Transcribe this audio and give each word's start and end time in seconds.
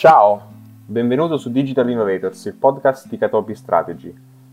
Ciao, 0.00 0.40
benvenuto 0.86 1.36
su 1.36 1.52
Digital 1.52 1.90
Innovators, 1.90 2.46
il 2.46 2.54
podcast 2.54 3.06
di 3.06 3.18
Catopi 3.18 3.54
Strategy. 3.54 4.10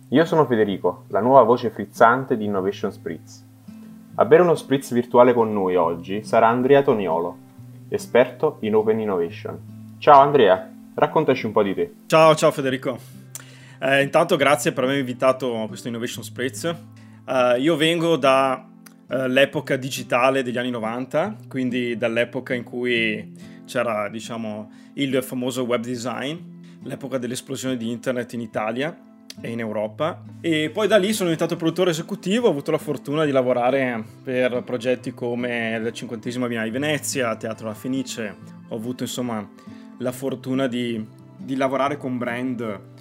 Io 0.09 0.25
sono 0.25 0.45
Federico, 0.45 1.05
la 1.07 1.21
nuova 1.21 1.43
voce 1.43 1.69
frizzante 1.69 2.35
di 2.35 2.43
Innovation 2.43 2.91
Spritz. 2.91 3.45
A 4.15 4.25
bere 4.25 4.41
uno 4.41 4.55
spritz 4.55 4.91
virtuale 4.91 5.33
con 5.33 5.53
noi 5.53 5.77
oggi 5.77 6.21
sarà 6.23 6.49
Andrea 6.49 6.81
Toniolo, 6.81 7.37
esperto 7.87 8.57
in 8.59 8.75
Open 8.75 8.99
Innovation. 8.99 9.57
Ciao 9.99 10.19
Andrea, 10.19 10.69
raccontaci 10.95 11.45
un 11.45 11.53
po' 11.53 11.63
di 11.63 11.73
te. 11.73 11.93
Ciao, 12.07 12.35
ciao 12.35 12.51
Federico. 12.51 13.26
Eh, 13.79 14.01
intanto 14.01 14.35
grazie 14.37 14.71
per 14.71 14.83
avermi 14.83 15.01
invitato 15.01 15.61
a 15.61 15.67
questo 15.67 15.87
Innovation 15.87 16.23
Spritz. 16.23 16.63
Eh, 17.27 17.59
io 17.59 17.75
vengo 17.75 18.15
dall'epoca 18.15 19.75
eh, 19.75 19.79
digitale 19.79 20.41
degli 20.41 20.57
anni 20.57 20.71
90, 20.71 21.35
quindi 21.47 21.95
dall'epoca 21.95 22.53
in 22.53 22.63
cui 22.63 23.33
c'era 23.65 24.09
diciamo 24.09 24.71
il 24.93 25.21
famoso 25.21 25.63
web 25.63 25.83
design, 25.83 26.37
l'epoca 26.83 27.17
dell'esplosione 27.17 27.77
di 27.77 27.91
internet 27.91 28.33
in 28.33 28.41
Italia 28.41 28.97
e 29.39 29.51
in 29.51 29.59
Europa 29.59 30.23
e 30.41 30.71
poi 30.73 30.87
da 30.87 30.97
lì 30.97 31.13
sono 31.13 31.29
diventato 31.29 31.55
produttore 31.55 31.91
esecutivo, 31.91 32.47
ho 32.47 32.49
avuto 32.49 32.71
la 32.71 32.79
fortuna 32.79 33.23
di 33.23 33.31
lavorare 33.31 34.03
per 34.23 34.63
progetti 34.63 35.13
come 35.13 35.77
la 35.77 35.91
cinquantesima 35.91 36.47
Biennale 36.47 36.71
di 36.71 36.79
Venezia, 36.79 37.35
Teatro 37.35 37.67
La 37.67 37.75
Fenice, 37.75 38.35
ho 38.69 38.75
avuto 38.75 39.03
insomma 39.03 39.47
la 39.99 40.11
fortuna 40.11 40.65
di, 40.65 41.05
di 41.37 41.55
lavorare 41.55 41.97
con 41.97 42.17
brand 42.17 42.95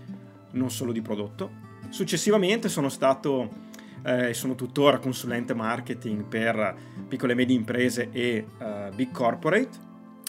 non 0.53 0.71
solo 0.71 0.93
di 0.93 1.03
prodotto. 1.03 1.65
Successivamente 1.89 2.69
sono 2.69 2.89
stato 2.89 3.65
e 4.07 4.29
eh, 4.29 4.35
sono 4.35 4.55
tuttora 4.55 4.99
consulente 4.99 5.53
marketing 5.53 6.25
per 6.25 6.77
piccole 7.09 7.33
e 7.33 7.35
medie 7.35 7.57
imprese 7.57 8.11
e 8.13 8.47
uh, 8.59 8.95
big 8.95 9.11
corporate. 9.11 9.85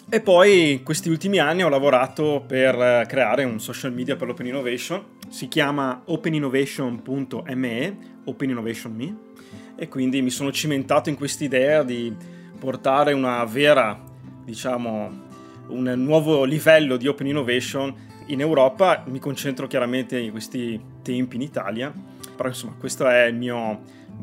E 0.10 0.20
poi 0.22 0.72
in 0.72 0.84
questi 0.84 1.10
ultimi 1.10 1.38
anni 1.38 1.64
ho 1.64 1.70
lavorato 1.70 2.44
per 2.48 2.74
eh, 2.74 3.06
creare 3.08 3.44
un 3.44 3.60
social 3.60 3.94
media 3.94 4.16
per 4.16 4.28
l'Open 4.28 4.48
Innovation, 4.48 5.04
si 5.28 5.48
chiama 5.48 6.02
openinnovation.me, 6.06 7.98
Open 8.24 8.50
Innovation 8.50 8.94
Me, 8.96 9.16
e 9.76 9.90
quindi 9.90 10.22
mi 10.22 10.30
sono 10.30 10.52
cimentato 10.52 11.10
in 11.10 11.16
quest'idea 11.16 11.84
di 11.84 12.16
portare 12.58 13.12
una 13.12 13.44
vera, 13.44 14.02
diciamo, 14.46 15.26
un 15.68 15.94
nuovo 15.98 16.46
livello 16.46 16.96
di 16.96 17.08
Open 17.08 17.28
Innovation 17.28 17.94
in 18.28 18.42
Europa, 18.42 19.04
mi 19.08 19.20
concentro 19.20 19.68
chiaramente 19.68 20.18
in 20.18 20.32
questi 20.32 20.80
tempi 21.02 21.36
in 21.36 21.42
Italia, 21.42 21.94
però 22.36 22.50
insomma 22.50 22.74
questo 22.80 23.08
è 23.08 23.26
il 23.26 23.36
mio, 23.36 23.82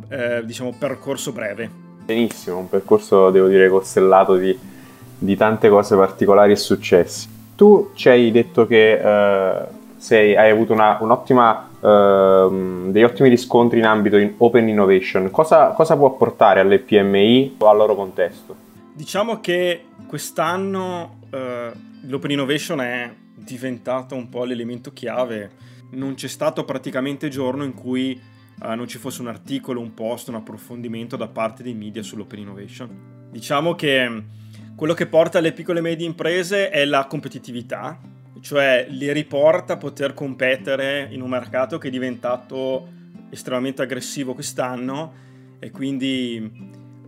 eh, 0.08 0.42
diciamo, 0.44 0.74
percorso 0.78 1.32
breve. 1.32 1.70
Benissimo, 2.04 2.58
un 2.58 2.68
percorso 2.68 3.30
devo 3.30 3.48
dire 3.48 3.68
costellato 3.68 4.36
di 4.36 4.72
di 5.24 5.36
tante 5.36 5.68
cose 5.68 5.96
particolari 5.96 6.52
e 6.52 6.56
successi. 6.56 7.28
Tu 7.56 7.92
ci 7.94 8.08
hai 8.08 8.30
detto 8.30 8.66
che 8.66 9.00
uh, 9.02 9.96
sei, 9.96 10.36
hai 10.36 10.50
avuto 10.50 10.72
una, 10.72 10.98
un'ottima, 11.00 11.68
uh, 11.80 12.90
degli 12.90 13.02
ottimi 13.02 13.28
riscontri 13.28 13.78
in 13.78 13.86
ambito 13.86 14.16
in 14.16 14.34
open 14.38 14.68
innovation. 14.68 15.30
Cosa, 15.30 15.68
cosa 15.68 15.96
può 15.96 16.10
portare 16.14 16.60
alle 16.60 16.78
PMI 16.78 17.56
o 17.58 17.68
al 17.68 17.76
loro 17.76 17.94
contesto? 17.94 18.54
Diciamo 18.92 19.40
che 19.40 19.86
quest'anno 20.06 21.18
uh, 21.30 21.36
l'open 22.02 22.30
innovation 22.32 22.80
è 22.80 23.10
diventato 23.44 24.14
un 24.14 24.28
po' 24.28 24.44
l'elemento 24.44 24.92
chiave. 24.92 25.50
Non 25.90 26.14
c'è 26.14 26.28
stato 26.28 26.64
praticamente 26.64 27.28
giorno 27.28 27.64
in 27.64 27.74
cui 27.74 28.20
non 28.58 28.86
ci 28.88 28.98
fosse 28.98 29.20
un 29.20 29.28
articolo, 29.28 29.80
un 29.80 29.94
post, 29.94 30.28
un 30.28 30.36
approfondimento 30.36 31.16
da 31.16 31.28
parte 31.28 31.62
dei 31.62 31.74
media 31.74 32.02
sull'open 32.02 32.38
innovation. 32.38 33.28
Diciamo 33.30 33.74
che 33.74 34.22
quello 34.76 34.94
che 34.94 35.06
porta 35.06 35.38
alle 35.38 35.52
piccole 35.52 35.80
e 35.80 35.82
medie 35.82 36.06
imprese 36.06 36.70
è 36.70 36.84
la 36.84 37.06
competitività, 37.06 38.00
cioè 38.40 38.86
li 38.88 39.12
riporta 39.12 39.74
a 39.74 39.76
poter 39.76 40.14
competere 40.14 41.08
in 41.10 41.20
un 41.20 41.30
mercato 41.30 41.78
che 41.78 41.88
è 41.88 41.90
diventato 41.90 42.88
estremamente 43.30 43.82
aggressivo 43.82 44.34
quest'anno 44.34 45.12
e 45.58 45.70
quindi 45.70 46.50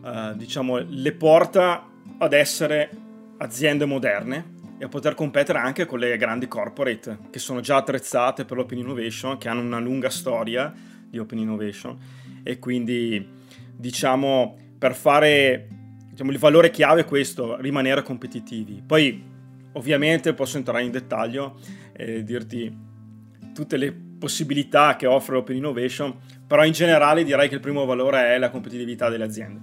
uh, 0.03 0.35
diciamo 0.35 0.79
le 0.79 1.13
porta 1.13 1.89
ad 2.19 2.33
essere 2.33 2.91
aziende 3.39 3.85
moderne 3.85 4.55
e 4.79 4.85
a 4.85 4.89
poter 4.89 5.15
competere 5.15 5.59
anche 5.59 5.87
con 5.87 5.99
le 5.99 6.17
grandi 6.17 6.49
corporate 6.49 7.19
che 7.31 7.39
sono 7.39 7.61
già 7.61 7.77
attrezzate 7.77 8.45
per 8.45 8.57
l'open 8.57 8.79
innovation, 8.79 9.39
che 9.39 9.49
hanno 9.49 9.63
una 9.63 9.79
lunga 9.79 10.11
storia 10.11 10.73
di 11.09 11.19
open 11.19 11.39
innovation 11.39 11.99
e 12.43 12.59
quindi 12.59 13.27
diciamo 13.75 14.57
per 14.79 14.95
fare 14.95 15.69
diciamo, 16.11 16.31
il 16.31 16.39
valore 16.39 16.71
chiave 16.71 17.03
è 17.03 17.05
questo, 17.05 17.57
rimanere 17.61 18.03
competitivi. 18.03 18.83
Poi 18.87 19.23
ovviamente 19.73 20.35
posso 20.35 20.57
entrare 20.57 20.83
in 20.83 20.91
dettaglio 20.91 21.59
e 21.93 22.23
dirti 22.23 22.85
tutte 23.55 23.77
le 23.77 23.93
possibilità 24.19 24.97
che 24.97 25.07
offre 25.07 25.35
l'Open 25.35 25.57
Innovation, 25.57 26.15
però 26.47 26.65
in 26.65 26.73
generale 26.73 27.25
direi 27.25 27.49
che 27.49 27.55
il 27.55 27.61
primo 27.61 27.85
valore 27.85 28.35
è 28.35 28.39
la 28.39 28.51
competitività 28.51 29.09
delle 29.09 29.25
aziende. 29.25 29.61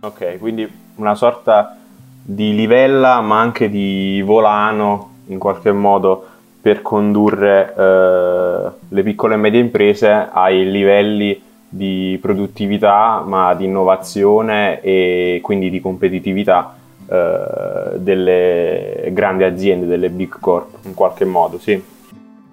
Ok, 0.00 0.38
quindi 0.38 0.68
una 0.96 1.14
sorta 1.14 1.78
di 2.26 2.54
livella 2.54 3.20
ma 3.20 3.38
anche 3.38 3.68
di 3.68 4.22
volano 4.24 5.10
in 5.26 5.38
qualche 5.38 5.72
modo 5.72 6.26
per 6.60 6.80
condurre 6.80 7.74
eh, 7.76 8.70
le 8.88 9.02
piccole 9.02 9.34
e 9.34 9.36
medie 9.36 9.60
imprese 9.60 10.28
ai 10.32 10.70
livelli 10.70 11.38
di 11.68 12.18
produttività, 12.22 13.22
ma 13.26 13.52
di 13.54 13.66
innovazione 13.66 14.80
e 14.80 15.40
quindi 15.42 15.68
di 15.68 15.80
competitività 15.80 16.74
eh, 17.06 17.98
delle 17.98 19.10
grandi 19.12 19.44
aziende, 19.44 19.84
delle 19.84 20.08
big 20.08 20.38
corp, 20.40 20.86
in 20.86 20.94
qualche 20.94 21.26
modo, 21.26 21.58
sì. 21.58 21.82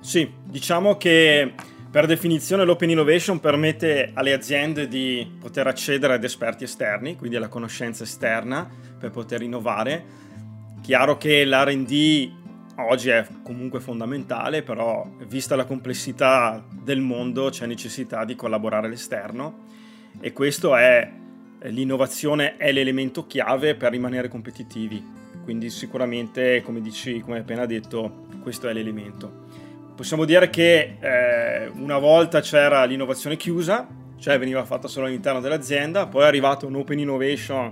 Sì, 0.01 0.29
diciamo 0.43 0.97
che 0.97 1.53
per 1.91 2.06
definizione 2.06 2.63
l'open 2.63 2.90
innovation 2.90 3.41
permette 3.41 4.11
alle 4.14 4.32
aziende 4.32 4.88
di 4.88 5.29
poter 5.38 5.67
accedere 5.67 6.14
ad 6.14 6.23
esperti 6.23 6.64
esterni, 6.64 7.17
quindi 7.17 7.35
alla 7.35 7.49
conoscenza 7.49 8.03
esterna 8.03 8.66
per 8.97 9.11
poter 9.11 9.41
innovare. 9.41 10.20
Chiaro 10.82 11.17
che 11.17 11.46
l'RD 11.46 12.32
oggi 12.78 13.09
è 13.09 13.28
comunque 13.43 13.82
fondamentale, 13.82 14.64
però 14.64 15.05
vista 15.28 15.58
la 15.58 15.66
complessità 15.66 16.64
del 16.72 17.02
mondo 17.02 17.49
c'è 17.49 17.66
necessità 17.66 18.23
di 18.23 18.35
collaborare 18.35 18.87
all'esterno 18.87 19.66
e 20.22 20.32
questo 20.32 20.78
è 20.78 21.11
l'innovazione 21.64 22.55
è 22.55 22.72
l'elemento 22.72 23.28
chiave 23.28 23.76
per 23.76 23.91
rimanere 23.91 24.29
competitivi. 24.29 25.03
Quindi 25.44 25.70
sicuramente, 25.70 26.61
come 26.64 26.79
dici, 26.79 27.20
come 27.20 27.40
appena 27.40 27.66
detto, 27.66 28.28
questo 28.41 28.70
è 28.70 28.73
l'elemento. 28.73 29.41
Possiamo 30.01 30.25
dire 30.25 30.49
che 30.49 30.97
eh, 30.99 31.69
una 31.75 31.99
volta 31.99 32.41
c'era 32.41 32.85
l'innovazione 32.85 33.37
chiusa, 33.37 33.87
cioè 34.17 34.39
veniva 34.39 34.65
fatta 34.65 34.87
solo 34.87 35.05
all'interno 35.05 35.39
dell'azienda, 35.39 36.07
poi 36.07 36.23
è 36.23 36.25
arrivato 36.25 36.65
un 36.65 36.73
open 36.73 36.97
innovation, 36.97 37.71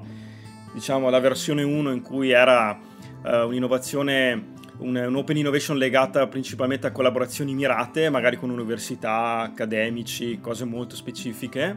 diciamo 0.72 1.10
la 1.10 1.20
versione 1.20 1.64
1 1.64 1.92
in 1.92 2.04
cui 2.04 2.30
era 2.30 2.78
eh, 3.26 3.42
un'innovazione 3.42 4.44
un, 4.78 4.96
un'open 4.96 5.38
innovation 5.38 5.76
legata 5.78 6.28
principalmente 6.28 6.86
a 6.86 6.92
collaborazioni 6.92 7.56
mirate, 7.56 8.12
magari 8.12 8.38
con 8.38 8.52
università, 8.52 9.40
accademici, 9.40 10.40
cose 10.40 10.66
molto 10.66 10.96
specifiche. 10.96 11.76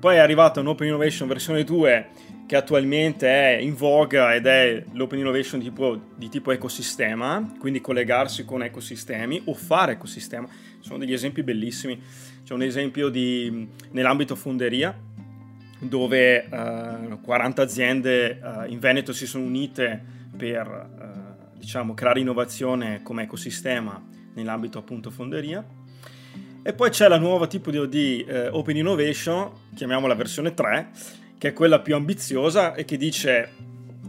Poi 0.00 0.14
è 0.14 0.18
arrivata 0.18 0.60
un'open 0.60 0.86
innovation 0.86 1.28
versione 1.28 1.62
2 1.62 2.08
che 2.50 2.56
attualmente 2.56 3.28
è 3.28 3.60
in 3.60 3.76
voga 3.76 4.34
ed 4.34 4.44
è 4.44 4.84
l'open 4.94 5.20
innovation 5.20 5.60
di 5.60 5.66
tipo, 5.66 6.00
di 6.16 6.28
tipo 6.28 6.50
ecosistema, 6.50 7.54
quindi 7.60 7.80
collegarsi 7.80 8.44
con 8.44 8.64
ecosistemi 8.64 9.42
o 9.44 9.54
fare 9.54 9.92
ecosistema. 9.92 10.48
Sono 10.80 10.98
degli 10.98 11.12
esempi 11.12 11.44
bellissimi. 11.44 12.02
C'è 12.42 12.52
un 12.52 12.62
esempio 12.62 13.08
di, 13.08 13.68
nell'ambito 13.92 14.34
fonderia, 14.34 14.92
dove 15.78 16.42
eh, 16.42 17.18
40 17.22 17.62
aziende 17.62 18.40
uh, 18.42 18.68
in 18.68 18.80
Veneto 18.80 19.12
si 19.12 19.26
sono 19.26 19.44
unite 19.44 20.02
per 20.36 20.66
uh, 20.66 21.56
diciamo, 21.56 21.94
creare 21.94 22.18
innovazione 22.18 23.00
come 23.04 23.22
ecosistema 23.22 24.04
nell'ambito 24.34 24.76
appunto 24.76 25.12
fonderia. 25.12 25.64
E 26.64 26.72
poi 26.72 26.90
c'è 26.90 27.06
la 27.06 27.16
nuova 27.16 27.46
tipo 27.46 27.70
di, 27.70 27.88
di 27.88 28.26
Open 28.50 28.76
Innovation, 28.76 29.50
chiamiamola 29.72 30.14
versione 30.14 30.52
3, 30.52 30.90
che 31.40 31.48
è 31.48 31.52
quella 31.54 31.80
più 31.80 31.94
ambiziosa 31.94 32.74
e 32.74 32.84
che 32.84 32.98
dice 32.98 33.48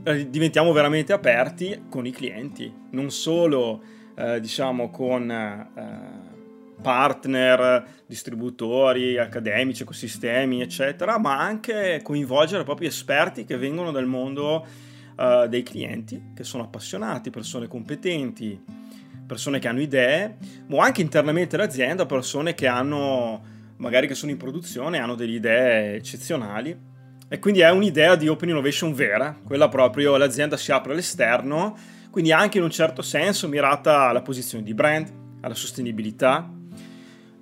eh, 0.03 0.29
diventiamo 0.29 0.73
veramente 0.73 1.13
aperti 1.13 1.83
con 1.89 2.05
i 2.05 2.11
clienti, 2.11 2.69
non 2.89 3.09
solo 3.09 3.81
eh, 4.15 4.41
diciamo 4.41 4.89
con 4.89 5.31
eh, 5.31 5.69
partner, 6.81 7.85
distributori, 8.05 9.17
accademici, 9.17 9.83
ecosistemi, 9.83 10.61
eccetera, 10.61 11.17
ma 11.19 11.39
anche 11.39 12.01
coinvolgere 12.03 12.65
proprio 12.65 12.89
esperti 12.89 13.45
che 13.45 13.55
vengono 13.55 13.91
dal 13.91 14.07
mondo 14.07 14.65
eh, 15.17 15.45
dei 15.47 15.63
clienti, 15.63 16.33
che 16.35 16.43
sono 16.43 16.63
appassionati, 16.63 17.29
persone 17.29 17.67
competenti, 17.67 18.61
persone 19.25 19.59
che 19.59 19.69
hanno 19.69 19.79
idee, 19.79 20.35
o 20.69 20.79
anche 20.79 20.99
internamente 20.99 21.55
l'azienda, 21.55 22.05
persone 22.05 22.55
che 22.55 22.67
hanno 22.67 23.41
magari 23.77 24.05
che 24.05 24.15
sono 24.15 24.31
in 24.31 24.37
produzione, 24.37 24.99
hanno 24.99 25.15
delle 25.15 25.35
idee 25.35 25.95
eccezionali 25.95 26.89
e 27.33 27.39
quindi 27.39 27.61
è 27.61 27.69
un'idea 27.69 28.17
di 28.17 28.27
open 28.27 28.49
innovation 28.49 28.91
vera, 28.93 29.33
quella 29.41 29.69
proprio 29.69 30.17
l'azienda 30.17 30.57
si 30.57 30.73
apre 30.73 30.91
all'esterno, 30.91 31.77
quindi 32.09 32.33
anche 32.33 32.57
in 32.57 32.65
un 32.65 32.69
certo 32.69 33.01
senso 33.01 33.47
mirata 33.47 34.09
alla 34.09 34.21
posizione 34.21 34.65
di 34.65 34.73
brand, 34.73 35.09
alla 35.39 35.53
sostenibilità, 35.53 36.51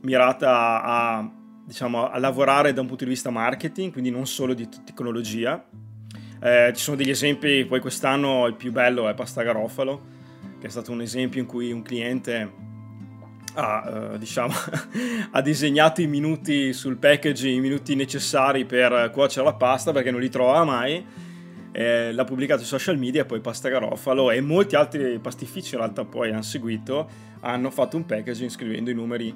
mirata 0.02 0.84
a, 0.84 1.28
diciamo, 1.66 2.08
a 2.08 2.20
lavorare 2.20 2.72
da 2.72 2.82
un 2.82 2.88
punto 2.88 3.04
di 3.04 3.10
vista 3.10 3.32
marketing, 3.32 3.92
quindi 3.92 4.12
non 4.12 4.28
solo 4.28 4.54
di 4.54 4.70
tecnologia. 4.86 5.66
Eh, 6.40 6.72
ci 6.76 6.84
sono 6.84 6.96
degli 6.96 7.10
esempi, 7.10 7.66
poi 7.66 7.80
quest'anno 7.80 8.46
il 8.46 8.54
più 8.54 8.72
bello 8.72 9.10
è 9.10 9.16
Pasta 9.16 9.42
Garofalo, 9.42 10.06
che 10.60 10.68
è 10.68 10.70
stato 10.70 10.92
un 10.92 11.02
esempio 11.02 11.42
in 11.42 11.48
cui 11.48 11.72
un 11.72 11.82
cliente 11.82 12.52
ha, 13.56 14.12
eh, 14.14 14.18
diciamo, 14.18 14.54
ha 15.32 15.42
disegnato 15.42 16.02
i 16.02 16.08
minuti 16.08 16.74
sul 16.74 16.98
packaging, 16.98 17.58
i 17.58 17.60
minuti 17.60 17.96
necessari 17.96 18.66
per 18.66 19.10
cuocere 19.12 19.46
la 19.46 19.54
pasta 19.54 19.92
perché 19.92 20.12
non 20.12 20.20
li 20.20 20.30
trova 20.30 20.64
mai. 20.64 21.06
Eh, 21.72 22.12
l'ha 22.12 22.24
pubblicato 22.24 22.60
sui 22.60 22.68
social 22.68 22.98
media, 22.98 23.26
poi 23.26 23.42
Pasta 23.42 23.70
Garofalo 23.70 24.32
e 24.32 24.42
molti 24.42 24.76
altri 24.76 25.20
pastifici 25.20 25.76
in 25.76 25.82
realtà 25.82 26.04
poi 26.04 26.32
hanno 26.32 26.42
seguito, 26.42 27.08
hanno 27.42 27.70
fatto 27.70 27.96
un 27.96 28.06
packaging 28.06 28.50
scrivendo 28.50 28.90
i 28.90 28.96
numeri, 28.96 29.36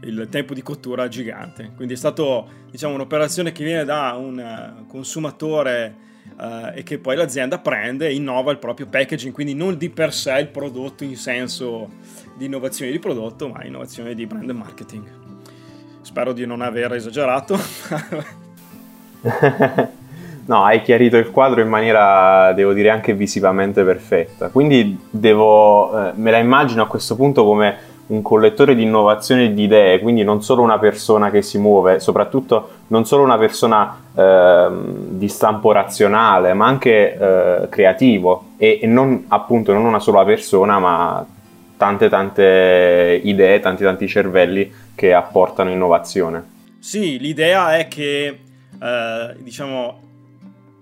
il 0.00 0.26
tempo 0.30 0.54
di 0.54 0.62
cottura 0.62 1.08
gigante. 1.08 1.72
Quindi 1.76 1.92
è 1.94 1.96
stata 1.96 2.44
diciamo, 2.70 2.94
un'operazione 2.94 3.52
che 3.52 3.64
viene 3.64 3.84
da 3.84 4.14
un 4.18 4.84
consumatore 4.88 6.12
Uh, 6.36 6.72
e 6.74 6.82
che 6.82 6.98
poi 6.98 7.14
l'azienda 7.14 7.58
prende 7.58 8.08
e 8.08 8.14
innova 8.14 8.50
il 8.50 8.58
proprio 8.58 8.86
packaging, 8.86 9.32
quindi 9.32 9.54
non 9.54 9.76
di 9.76 9.88
per 9.88 10.12
sé 10.12 10.38
il 10.40 10.48
prodotto 10.48 11.04
in 11.04 11.16
senso 11.16 11.88
di 12.36 12.46
innovazione 12.46 12.90
di 12.90 12.98
prodotto, 12.98 13.48
ma 13.48 13.64
innovazione 13.64 14.14
di 14.14 14.26
brand 14.26 14.50
marketing. 14.50 15.04
Spero 16.00 16.32
di 16.32 16.44
non 16.44 16.60
aver 16.60 16.92
esagerato. 16.94 17.56
no, 20.46 20.64
hai 20.64 20.82
chiarito 20.82 21.16
il 21.16 21.30
quadro 21.30 21.60
in 21.60 21.68
maniera, 21.68 22.52
devo 22.52 22.72
dire, 22.72 22.90
anche 22.90 23.14
visivamente 23.14 23.84
perfetta. 23.84 24.48
Quindi 24.48 24.98
devo, 25.08 26.08
eh, 26.08 26.12
me 26.14 26.30
la 26.30 26.38
immagino 26.38 26.82
a 26.82 26.86
questo 26.86 27.14
punto 27.14 27.44
come 27.44 27.76
un 28.06 28.22
collettore 28.22 28.74
di 28.74 28.82
innovazione 28.82 29.54
di 29.54 29.62
idee, 29.62 29.98
quindi 30.00 30.24
non 30.24 30.42
solo 30.42 30.62
una 30.62 30.78
persona 30.78 31.30
che 31.30 31.42
si 31.42 31.58
muove, 31.58 32.00
soprattutto 32.00 32.70
non 32.88 33.06
solo 33.06 33.22
una 33.22 33.38
persona 33.38 33.98
eh, 34.14 34.68
di 35.08 35.28
stampo 35.28 35.72
razionale, 35.72 36.52
ma 36.52 36.66
anche 36.66 37.14
eh, 37.14 37.68
creativo 37.68 38.50
e, 38.56 38.80
e, 38.82 38.86
non 38.86 39.24
appunto 39.28 39.72
non 39.72 39.84
una 39.84 40.00
sola 40.00 40.24
persona, 40.24 40.78
ma 40.78 41.26
tante 41.76 42.08
tante 42.08 43.20
idee, 43.22 43.60
tanti 43.60 43.82
tanti 43.82 44.06
cervelli 44.06 44.70
che 44.94 45.14
apportano 45.14 45.70
innovazione. 45.70 46.52
Sì, 46.78 47.18
l'idea 47.18 47.76
è 47.76 47.88
che 47.88 48.26
eh, 48.26 49.34
diciamo 49.38 50.00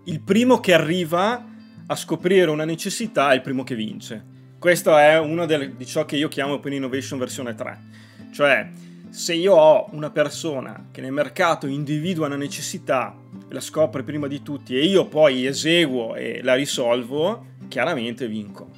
il 0.04 0.20
primo 0.20 0.58
che 0.58 0.74
arriva 0.74 1.44
a 1.86 1.96
scoprire 1.96 2.50
una 2.50 2.64
necessità 2.64 3.30
è 3.30 3.34
il 3.34 3.40
primo 3.42 3.62
che 3.62 3.76
vince. 3.76 4.30
Questo 4.62 4.96
è 4.96 5.18
uno 5.18 5.44
delle, 5.44 5.74
di 5.74 5.84
ciò 5.84 6.04
che 6.04 6.14
io 6.14 6.28
chiamo 6.28 6.52
Open 6.52 6.72
Innovation 6.72 7.18
versione 7.18 7.56
3. 7.56 7.80
Cioè, 8.32 8.70
se 9.10 9.34
io 9.34 9.54
ho 9.56 9.88
una 9.90 10.10
persona 10.10 10.86
che 10.92 11.00
nel 11.00 11.10
mercato 11.10 11.66
individua 11.66 12.26
una 12.26 12.36
necessità, 12.36 13.12
la 13.48 13.58
scopre 13.58 14.04
prima 14.04 14.28
di 14.28 14.40
tutti 14.40 14.78
e 14.78 14.84
io 14.84 15.06
poi 15.06 15.46
eseguo 15.46 16.14
e 16.14 16.42
la 16.44 16.54
risolvo, 16.54 17.46
chiaramente 17.66 18.28
vinco. 18.28 18.68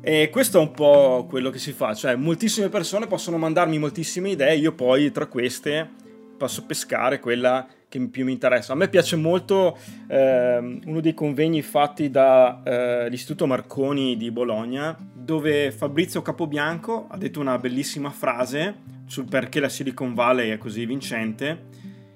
E 0.00 0.30
questo 0.30 0.56
è 0.56 0.62
un 0.62 0.70
po' 0.70 1.26
quello 1.28 1.50
che 1.50 1.58
si 1.58 1.72
fa, 1.72 1.92
cioè 1.92 2.14
moltissime 2.14 2.70
persone 2.70 3.06
possono 3.06 3.36
mandarmi 3.36 3.78
moltissime 3.78 4.30
idee, 4.30 4.56
io 4.56 4.72
poi 4.72 5.12
tra 5.12 5.26
queste 5.26 5.90
posso 6.38 6.64
pescare 6.64 7.20
quella 7.20 7.68
che 7.98 8.08
più 8.08 8.24
mi 8.24 8.32
interessa. 8.32 8.72
A 8.72 8.76
me 8.76 8.88
piace 8.88 9.16
molto 9.16 9.78
eh, 10.08 10.78
uno 10.84 11.00
dei 11.00 11.14
convegni 11.14 11.62
fatti 11.62 12.10
dall'Istituto 12.10 13.44
eh, 13.44 13.48
Marconi 13.48 14.16
di 14.16 14.30
Bologna, 14.30 14.96
dove 15.12 15.70
Fabrizio 15.70 16.22
Capobianco 16.22 17.06
ha 17.08 17.16
detto 17.16 17.40
una 17.40 17.58
bellissima 17.58 18.10
frase 18.10 18.94
sul 19.06 19.26
perché 19.28 19.60
la 19.60 19.68
Silicon 19.68 20.14
Valley 20.14 20.50
è 20.50 20.58
così 20.58 20.84
vincente, 20.84 21.66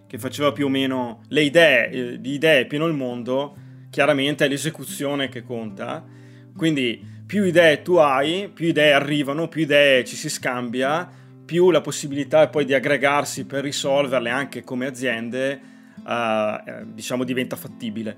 che 0.06 0.18
faceva 0.18 0.52
più 0.52 0.66
o 0.66 0.68
meno 0.68 1.22
le 1.28 1.42
idee, 1.42 1.90
eh, 1.90 2.20
di 2.20 2.32
idee 2.32 2.66
pieno 2.66 2.86
il 2.86 2.94
mondo, 2.94 3.56
chiaramente 3.90 4.44
è 4.44 4.48
l'esecuzione 4.48 5.28
che 5.28 5.42
conta. 5.42 6.04
Quindi 6.56 7.18
più 7.26 7.44
idee 7.44 7.82
tu 7.82 7.94
hai, 7.94 8.50
più 8.52 8.66
idee 8.66 8.92
arrivano, 8.92 9.48
più 9.48 9.62
idee 9.62 10.04
ci 10.04 10.16
si 10.16 10.28
scambia, 10.28 11.08
più 11.50 11.72
la 11.72 11.80
possibilità 11.80 12.46
poi 12.46 12.64
di 12.64 12.74
aggregarsi 12.74 13.44
per 13.44 13.64
risolverle 13.64 14.30
anche 14.30 14.62
come 14.62 14.86
aziende, 14.86 15.60
uh, 15.96 16.84
diciamo, 16.84 17.24
diventa 17.24 17.56
fattibile. 17.56 18.16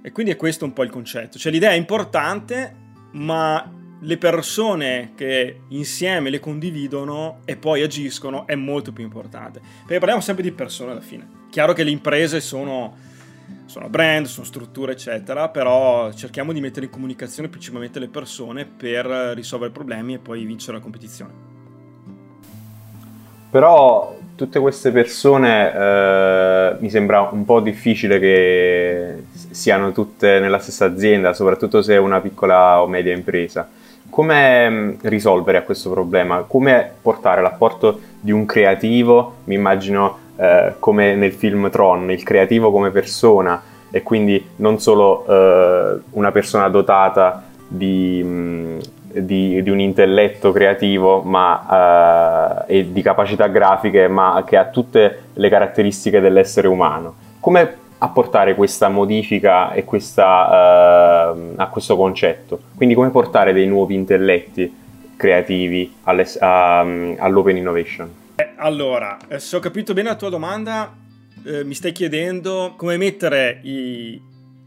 E 0.00 0.10
quindi 0.10 0.32
è 0.32 0.36
questo 0.36 0.64
un 0.64 0.72
po' 0.72 0.82
il 0.82 0.88
concetto. 0.88 1.38
Cioè 1.38 1.52
l'idea 1.52 1.72
è 1.72 1.74
importante, 1.74 2.74
ma 3.12 3.70
le 4.00 4.16
persone 4.16 5.12
che 5.14 5.64
insieme 5.68 6.30
le 6.30 6.40
condividono 6.40 7.40
e 7.44 7.56
poi 7.56 7.82
agiscono 7.82 8.46
è 8.46 8.54
molto 8.54 8.90
più 8.90 9.04
importante. 9.04 9.60
Perché 9.80 9.98
parliamo 9.98 10.22
sempre 10.22 10.42
di 10.42 10.52
persone 10.52 10.92
alla 10.92 11.02
fine. 11.02 11.28
Chiaro 11.50 11.74
che 11.74 11.84
le 11.84 11.90
imprese 11.90 12.40
sono 12.40 13.10
sono 13.66 13.90
brand, 13.90 14.24
sono 14.24 14.46
strutture, 14.46 14.92
eccetera, 14.92 15.50
però 15.50 16.10
cerchiamo 16.14 16.54
di 16.54 16.60
mettere 16.60 16.86
in 16.86 16.92
comunicazione 16.92 17.50
principalmente 17.50 17.98
le 17.98 18.08
persone 18.08 18.64
per 18.64 19.04
risolvere 19.34 19.72
problemi 19.72 20.14
e 20.14 20.18
poi 20.18 20.46
vincere 20.46 20.78
la 20.78 20.82
competizione. 20.82 21.51
Però 23.52 24.16
tutte 24.34 24.60
queste 24.60 24.90
persone 24.92 25.74
eh, 25.74 26.76
mi 26.78 26.88
sembra 26.88 27.28
un 27.30 27.44
po' 27.44 27.60
difficile 27.60 28.18
che 28.18 29.24
siano 29.50 29.92
tutte 29.92 30.40
nella 30.40 30.58
stessa 30.58 30.86
azienda, 30.86 31.34
soprattutto 31.34 31.82
se 31.82 31.92
è 31.92 31.98
una 31.98 32.20
piccola 32.20 32.80
o 32.80 32.86
media 32.86 33.12
impresa. 33.12 33.68
Come 34.08 34.70
mm, 34.70 34.90
risolvere 35.02 35.64
questo 35.64 35.90
problema? 35.90 36.44
Come 36.48 36.92
portare 37.02 37.42
l'apporto 37.42 38.00
di 38.18 38.32
un 38.32 38.46
creativo, 38.46 39.34
mi 39.44 39.54
immagino 39.54 40.16
eh, 40.36 40.72
come 40.78 41.14
nel 41.14 41.32
film 41.32 41.68
Tron, 41.68 42.10
il 42.10 42.22
creativo 42.22 42.72
come 42.72 42.88
persona 42.88 43.62
e 43.90 44.02
quindi 44.02 44.42
non 44.56 44.80
solo 44.80 45.26
eh, 45.28 46.00
una 46.12 46.32
persona 46.32 46.70
dotata 46.70 47.44
di, 47.68 48.22
mh, 48.24 48.28
mm, 48.28 48.78
di, 49.14 49.62
di, 49.62 49.70
un 49.70 49.80
intelletto 49.80 50.52
creativo 50.52 51.22
ma, 51.22 52.64
eh, 52.66 52.78
e 52.78 52.92
di 52.92 53.02
capacità 53.02 53.46
grafiche, 53.48 54.08
ma 54.08 54.42
che 54.46 54.56
ha 54.56 54.66
tutte 54.66 55.22
le 55.32 55.48
caratteristiche 55.48 56.20
dell'essere 56.20 56.68
umano. 56.68 57.14
Come 57.40 57.80
apportare 57.98 58.54
questa 58.56 58.88
modifica 58.88 59.72
questa, 59.84 61.32
uh, 61.32 61.52
a 61.56 61.68
questo 61.68 61.96
concetto. 61.96 62.60
Quindi 62.74 62.96
come 62.96 63.10
portare 63.10 63.52
dei 63.52 63.66
nuovi 63.66 63.94
intelletti 63.94 64.80
creativi 65.16 65.94
a, 66.02 66.78
all'open 66.80 67.56
innovation. 67.56 68.12
Eh, 68.34 68.54
allora, 68.56 69.18
eh, 69.28 69.38
se 69.38 69.54
ho 69.54 69.60
capito 69.60 69.94
bene 69.94 70.08
la 70.08 70.16
tua 70.16 70.30
domanda, 70.30 70.92
eh, 71.44 71.62
mi 71.62 71.74
stai 71.74 71.92
chiedendo 71.92 72.74
come 72.76 72.96
mettere 72.96 73.60
i 73.62 74.20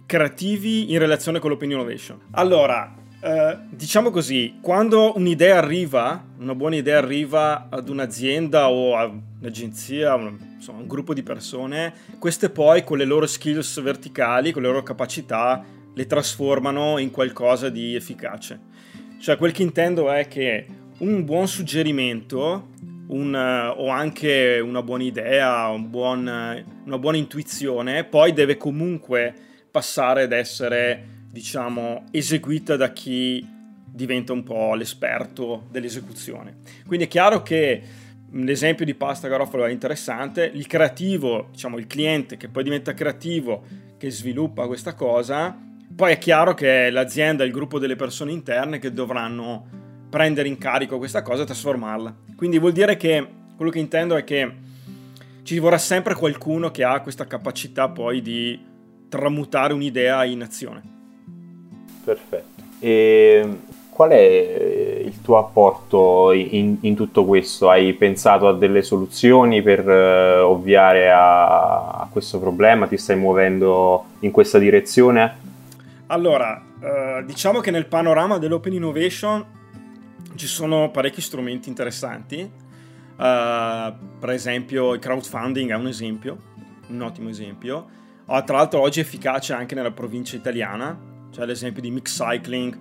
creativi 0.05 0.93
in 0.93 0.99
relazione 0.99 1.39
con 1.39 1.49
l'open 1.49 1.71
innovation. 1.71 2.17
Allora, 2.31 2.93
Uh, 3.25 3.57
diciamo 3.71 4.11
così, 4.11 4.59
quando 4.61 5.17
un'idea 5.17 5.57
arriva, 5.57 6.23
una 6.37 6.53
buona 6.53 6.75
idea 6.75 6.99
arriva 6.99 7.69
ad 7.71 7.89
un'azienda 7.89 8.69
o 8.69 8.95
a 8.95 9.11
un'agenzia, 9.39 10.13
un, 10.13 10.37
insomma, 10.53 10.81
un 10.81 10.87
gruppo 10.87 11.11
di 11.15 11.23
persone, 11.23 11.91
queste 12.19 12.51
poi 12.51 12.83
con 12.83 12.99
le 12.99 13.05
loro 13.05 13.25
skills 13.25 13.81
verticali, 13.81 14.51
con 14.51 14.61
le 14.61 14.67
loro 14.67 14.83
capacità, 14.83 15.65
le 15.91 16.05
trasformano 16.05 16.99
in 16.99 17.09
qualcosa 17.09 17.69
di 17.69 17.95
efficace. 17.95 18.59
Cioè, 19.19 19.37
quel 19.37 19.53
che 19.53 19.63
intendo 19.63 20.11
è 20.11 20.27
che 20.27 20.67
un 20.99 21.25
buon 21.25 21.47
suggerimento 21.47 22.67
un, 23.07 23.33
o 23.33 23.87
anche 23.87 24.59
una 24.63 24.83
buona 24.83 25.03
idea, 25.03 25.67
un 25.69 25.89
buon, 25.89 26.27
una 26.85 26.97
buona 26.99 27.17
intuizione, 27.17 28.03
poi 28.03 28.33
deve 28.33 28.55
comunque 28.55 29.33
passare 29.71 30.21
ad 30.21 30.31
essere 30.31 31.13
diciamo, 31.35 32.05
eseguita 32.11 32.77
da 32.77 32.93
chi 32.93 33.45
diventa 33.85 34.31
un 34.31 34.43
po' 34.43 34.73
l'esperto 34.73 35.65
dell'esecuzione. 35.69 36.59
Quindi 36.87 37.05
è 37.05 37.09
chiaro 37.09 37.41
che 37.41 37.81
l'esempio 38.31 38.85
di 38.85 38.93
pasta 38.93 39.27
garofalo 39.27 39.65
è 39.65 39.69
interessante, 39.69 40.49
il 40.53 40.65
creativo, 40.65 41.49
diciamo 41.51 41.77
il 41.77 41.87
cliente 41.87 42.37
che 42.37 42.47
poi 42.47 42.63
diventa 42.63 42.93
creativo, 42.93 43.63
che 43.97 44.09
sviluppa 44.11 44.65
questa 44.65 44.93
cosa, 44.93 45.53
poi 45.93 46.13
è 46.13 46.17
chiaro 46.17 46.53
che 46.53 46.87
è 46.87 46.89
l'azienda, 46.89 47.43
il 47.43 47.51
gruppo 47.51 47.79
delle 47.79 47.97
persone 47.97 48.31
interne 48.31 48.79
che 48.79 48.93
dovranno 48.93 49.67
prendere 50.09 50.47
in 50.47 50.57
carico 50.57 50.97
questa 50.97 51.21
cosa 51.21 51.43
e 51.43 51.47
trasformarla. 51.47 52.15
Quindi 52.37 52.59
vuol 52.59 52.71
dire 52.71 52.95
che 52.95 53.27
quello 53.57 53.71
che 53.71 53.79
intendo 53.79 54.15
è 54.15 54.23
che 54.23 54.53
ci 55.43 55.59
vorrà 55.59 55.77
sempre 55.77 56.15
qualcuno 56.15 56.71
che 56.71 56.85
ha 56.85 57.01
questa 57.01 57.27
capacità 57.27 57.89
poi 57.89 58.21
di 58.21 58.57
tramutare 59.09 59.73
un'idea 59.73 60.23
in 60.23 60.41
azione. 60.41 60.94
Perfetto. 62.05 62.61
E 62.79 63.57
qual 63.89 64.11
è 64.11 65.01
il 65.05 65.21
tuo 65.21 65.37
apporto 65.37 66.31
in, 66.33 66.77
in 66.81 66.95
tutto 66.95 67.25
questo? 67.25 67.69
Hai 67.69 67.93
pensato 67.93 68.47
a 68.47 68.53
delle 68.53 68.83
soluzioni 68.83 69.63
per 69.63 69.87
uh, 69.87 70.45
ovviare 70.45 71.09
a, 71.09 71.89
a, 71.89 72.07
questo 72.11 72.39
problema? 72.39 72.85
Ti 72.87 72.97
stai 72.97 73.15
muovendo 73.15 74.05
in 74.19 74.29
questa 74.31 74.59
direzione? 74.59 75.43
Allora, 76.07 76.61
uh, 76.79 77.25
diciamo 77.25 77.59
che 77.61 77.71
nel 77.71 77.87
panorama 77.87 78.37
dell'open 78.37 78.73
innovation 78.73 79.45
ci 80.35 80.47
sono 80.47 80.91
parecchi 80.91 81.21
strumenti 81.21 81.69
interessanti. 81.69 82.41
Uh, 82.41 83.93
per 84.19 84.29
esempio, 84.29 84.93
il 84.93 84.99
crowdfunding 84.99 85.71
è 85.71 85.75
un 85.75 85.87
esempio, 85.87 86.37
un 86.89 87.01
ottimo 87.01 87.29
esempio. 87.29 87.87
tra 88.25 88.57
l'altro, 88.57 88.81
oggi 88.81 88.99
è 88.99 89.03
efficace 89.03 89.53
anche 89.53 89.73
nella 89.73 89.91
provincia 89.91 90.35
italiana 90.35 91.13
c'è 91.35 91.45
l'esempio 91.45 91.81
di 91.81 91.91
Mix 91.91 92.15
Cycling, 92.15 92.77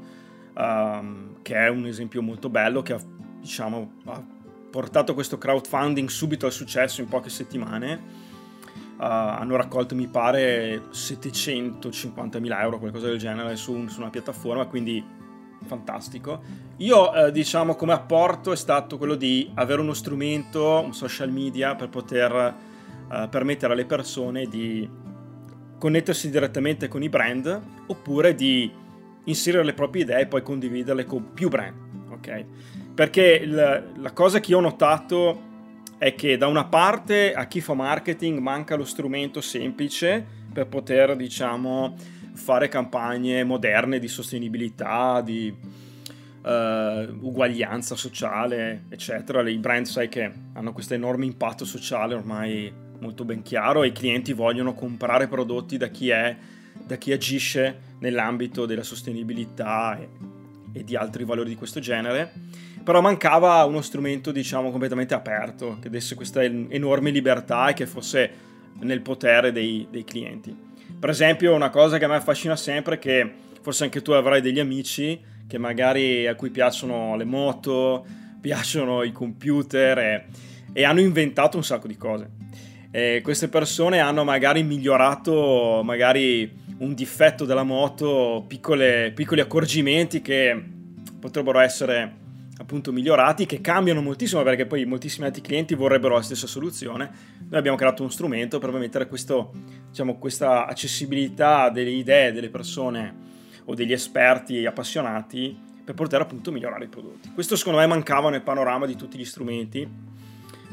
um, 0.55 1.43
che 1.43 1.57
è 1.57 1.69
un 1.69 1.87
esempio 1.87 2.23
molto 2.23 2.49
bello, 2.49 2.83
che 2.83 2.93
ha, 2.93 3.01
diciamo, 3.41 3.95
ha 4.05 4.23
portato 4.71 5.13
questo 5.13 5.39
crowdfunding 5.39 6.09
subito 6.09 6.47
al 6.47 6.53
successo 6.53 7.01
in 7.01 7.09
poche 7.09 7.31
settimane. 7.31 8.23
Uh, 8.97 9.03
hanno 9.03 9.57
raccolto, 9.57 9.97
mi 9.97 10.07
pare, 10.07 10.83
750.000 10.93 12.61
euro, 12.61 12.79
qualcosa 12.79 13.07
del 13.07 13.19
genere, 13.19 13.57
su, 13.57 13.89
su 13.89 13.99
una 13.99 14.11
piattaforma, 14.11 14.67
quindi 14.67 15.05
fantastico. 15.67 16.41
Io, 16.77 17.13
eh, 17.13 17.33
diciamo, 17.33 17.75
come 17.75 17.93
apporto 17.93 18.53
è 18.53 18.57
stato 18.57 18.99
quello 18.99 19.17
di 19.17 19.51
avere 19.55 19.81
uno 19.81 19.95
strumento, 19.95 20.81
un 20.81 20.95
social 20.95 21.33
media, 21.33 21.75
per 21.75 21.89
poter 21.89 22.55
eh, 23.11 23.27
permettere 23.29 23.73
alle 23.73 23.85
persone 23.85 24.47
di 24.47 24.89
connettersi 25.85 26.31
direttamente 26.31 26.89
con 26.89 27.03
i 27.03 27.11
brand 27.11 27.61
oppure 27.89 28.35
di 28.35 28.73
inserire 29.25 29.63
le 29.63 29.75
proprie 29.75 30.05
idee 30.05 30.21
e 30.21 30.27
poi 30.27 30.41
condividerle 30.41 31.05
con 31.05 31.35
più 31.35 31.51
brand, 31.51 31.75
ok? 32.09 32.45
Perché 32.95 33.41
il, 33.43 33.93
la 33.95 34.13
cosa 34.15 34.41
che 34.41 34.55
ho 34.55 34.61
notato 34.61 35.43
è 35.99 36.15
che 36.15 36.39
da 36.39 36.47
una 36.47 36.65
parte 36.65 37.35
a 37.35 37.47
chi 37.47 37.61
fa 37.61 37.75
marketing 37.75 38.39
manca 38.39 38.77
lo 38.77 38.87
strumento 38.87 39.43
semplice 39.43 40.25
per 40.51 40.69
poter, 40.69 41.17
diciamo, 41.17 41.95
fare 42.33 42.69
campagne 42.69 43.45
moderne 43.45 43.99
di 43.99 44.09
sostenibilità, 44.09 45.21
di 45.21 45.55
uh, 45.55 46.49
uguaglianza 46.49 47.95
sociale, 47.95 48.85
eccetera. 48.89 49.47
I 49.47 49.59
brand 49.59 49.85
sai 49.85 50.09
che 50.09 50.33
hanno 50.55 50.73
questo 50.73 50.95
enorme 50.95 51.27
impatto 51.27 51.67
sociale 51.67 52.15
ormai 52.15 52.73
molto 53.05 53.27
ben 53.27 53.43
chiaro 53.43 53.83
e 53.83 53.89
i 53.89 53.93
clienti 53.93 54.33
vogliono 54.33 54.73
comprare 54.73 55.29
prodotti 55.29 55.77
da 55.77 55.89
chi, 55.89 56.09
è, 56.09 56.35
da 56.83 56.97
chi 56.97 57.13
agisce 57.13 57.93
nell'ambito 57.99 58.65
della 58.65 58.83
sostenibilità 58.83 59.99
e, 59.99 60.09
e 60.73 60.85
di 60.85 60.97
altri 60.97 61.25
valori 61.25 61.51
di 61.51 61.57
questo 61.57 61.81
genere. 61.81 62.33
Però 62.83 63.01
mancava 63.03 63.63
uno 63.65 63.83
strumento 63.83 64.33
diciamo 64.33 64.71
completamente 64.71 65.15
aperto 65.15 65.79
che 65.81 65.91
desse 65.91 66.15
questa 66.15 66.43
enorme 66.43 67.11
libertà 67.11 67.69
e 67.69 67.75
che 67.75 67.87
fosse 67.87 68.31
nel 68.81 69.03
potere 69.03 69.53
dei, 69.53 69.87
dei, 69.91 70.05
clienti. 70.05 70.57
Per 70.99 71.11
esempio 71.11 71.55
una 71.55 71.71
cosa 71.71 71.99
che 71.99 72.05
a 72.05 72.09
me 72.09 72.17
affascina 72.17 72.57
sempre 72.57 72.97
è 72.97 72.99
che 72.99 73.33
forse 73.61 73.85
anche 73.85 74.03
tu 74.03 74.13
avrai 74.13 74.41
degli 74.41 74.59
amici 74.59 75.21
che 75.47 75.59
magari 75.59 76.27
a 76.27 76.35
cui 76.35 76.51
piacciono 76.51 77.17
le 77.17 77.25
moto 77.25 78.05
piacciono 78.41 79.03
i 79.03 79.13
computer 79.13 79.99
e, 79.99 80.27
e 80.73 80.85
hanno 80.85 81.01
inventato 81.01 81.57
un 81.57 81.65
sacco 81.65 81.87
di 81.87 81.97
cose 81.97 82.44
eh, 82.97 83.23
queste 83.25 83.49
persone 83.49 83.99
hanno 83.99 84.23
magari 84.23 84.63
migliorato 84.63 85.83
magari 85.83 86.49
un 86.79 86.95
difetto 86.95 87.45
della 87.45 87.65
moto, 87.65 88.45
piccole, 88.47 89.11
piccoli 89.13 89.41
accorgimenti 89.41 90.23
che 90.23 90.63
potrebbero 91.19 91.59
essere 91.59 92.23
appunto 92.57 92.93
migliorati, 92.93 93.47
che 93.47 93.61
cambiano 93.61 94.01
moltissimo 94.01 94.45
perché 94.45 94.67
poi 94.67 94.85
moltissimi 94.85 95.27
altri 95.27 95.43
clienti 95.43 95.75
vorrebbero 95.75 96.15
la 96.15 96.23
stessa 96.23 96.47
soluzione. 96.47 97.11
Noi 97.49 97.59
abbiamo 97.59 97.77
creato 97.77 98.03
uno 98.03 98.13
strumento 98.13 98.61
per 98.61 98.71
permettere 98.71 99.09
questo, 99.09 99.53
diciamo, 99.89 100.17
questa 100.17 100.67
accessibilità 100.67 101.71
delle 101.71 101.91
idee 101.91 102.31
delle 102.31 102.49
persone 102.49 103.13
o 103.65 103.75
degli 103.75 103.93
esperti 103.93 104.67
appassionati 104.67 105.59
per 105.85 105.97
poter 105.97 106.21
appunto 106.21 106.53
migliorare 106.53 106.85
i 106.85 106.89
prodotti. 106.89 107.33
Questo 107.35 107.57
secondo 107.57 107.81
me 107.81 107.87
mancava 107.87 108.31
nel 108.31 108.43
panorama 108.43 108.87
di 108.87 108.95
tutti 108.95 109.19
gli 109.19 109.25
strumenti 109.25 110.13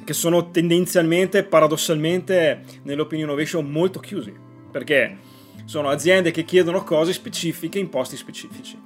che 0.04 0.14
sono 0.14 0.52
tendenzialmente, 0.52 1.44
paradossalmente, 1.44 2.62
nell'open 2.84 3.20
innovation 3.20 3.70
molto 3.70 4.00
chiusi, 4.00 4.34
perché 4.72 5.18
sono 5.66 5.90
aziende 5.90 6.32
che 6.32 6.44
chiedono 6.44 6.84
cose 6.84 7.14
specifiche 7.14 7.80
in 7.80 7.90
posti 7.90 8.18
specifici. 8.18 8.80